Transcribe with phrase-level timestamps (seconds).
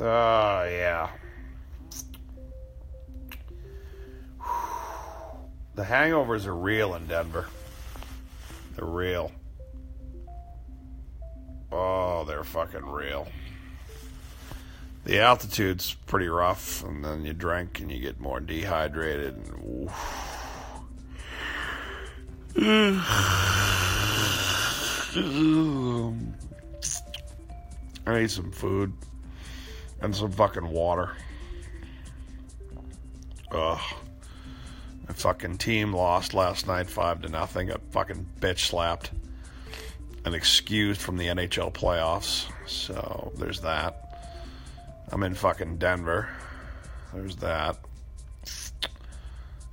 [0.00, 1.10] Oh, yeah.
[5.74, 7.46] The hangovers are real in Denver.
[8.76, 9.32] They're real.
[11.72, 13.26] Oh, they're fucking real.
[15.04, 19.36] The altitude's pretty rough, and then you drink and you get more dehydrated.
[19.36, 19.90] And,
[28.06, 28.92] I need some food
[30.00, 31.12] and some fucking water.
[33.52, 33.80] Ugh.
[35.06, 37.68] My fucking team lost last night five to nothing.
[37.68, 39.10] Got fucking bitch slapped
[40.24, 42.50] and excused from the NHL playoffs.
[42.66, 44.04] So there's that.
[45.10, 46.28] I'm in fucking Denver.
[47.14, 47.78] There's that.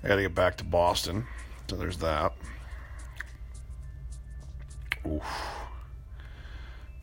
[0.04, 1.26] I gotta get back to Boston.
[1.70, 2.32] So there's that.
[5.06, 5.24] Oof.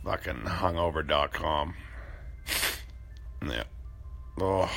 [0.04, 1.74] Fucking hungover.com.
[3.46, 3.64] Yeah.
[4.40, 4.70] Oh.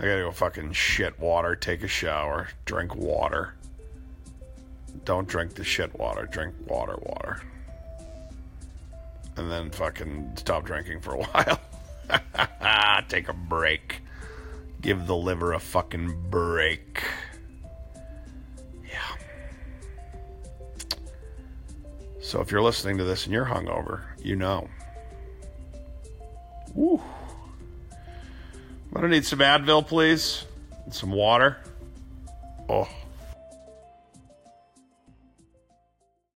[0.00, 3.54] I gotta go fucking shit water, take a shower, drink water.
[5.04, 7.42] Don't drink the shit water, drink water, water.
[9.36, 11.60] And then fucking stop drinking for a while.
[13.08, 14.02] take a break.
[14.80, 17.02] Give the liver a fucking break.
[18.88, 19.16] Yeah.
[22.20, 24.68] So if you're listening to this and you're hungover, you know.
[26.76, 27.00] I'm
[28.92, 30.44] gonna need some Advil, please.
[30.84, 31.58] And some water.
[32.68, 32.88] Oh.